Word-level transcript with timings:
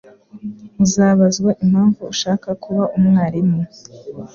Uzabazwa 0.83 1.49
impamvu 1.63 2.01
ushaka 2.13 2.47
kuba 2.63 2.83
umwarimu. 2.97 3.59